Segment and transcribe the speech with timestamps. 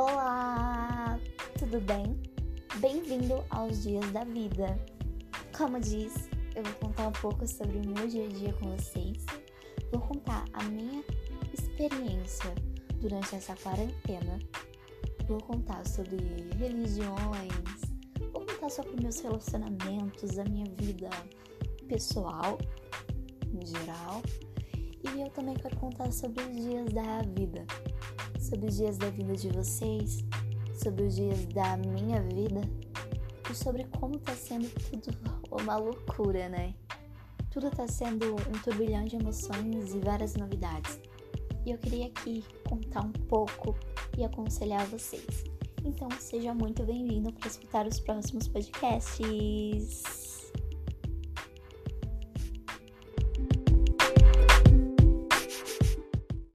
[0.00, 1.18] Olá,
[1.58, 2.22] tudo bem?
[2.76, 4.78] Bem-vindo aos Dias da Vida.
[5.56, 9.26] Como diz, eu vou contar um pouco sobre o meu dia a dia com vocês.
[9.90, 11.02] Vou contar a minha
[11.52, 12.54] experiência
[13.00, 14.38] durante essa quarentena.
[15.26, 16.16] Vou contar sobre
[16.56, 17.82] religiões,
[18.32, 21.10] vou contar sobre meus relacionamentos, a minha vida
[21.88, 22.56] pessoal
[23.52, 24.22] em geral.
[25.02, 27.66] E eu também quero contar sobre os dias da vida,
[28.48, 30.24] sobre os dias da vida de vocês,
[30.82, 32.62] sobre os dias da minha vida
[33.50, 35.18] e sobre como tá sendo tudo
[35.50, 36.74] uma loucura, né?
[37.50, 40.98] Tudo tá sendo um turbilhão de emoções e várias novidades.
[41.66, 43.76] E eu queria aqui contar um pouco
[44.16, 45.44] e aconselhar vocês.
[45.84, 50.17] Então seja muito bem-vindo para escutar os próximos podcasts.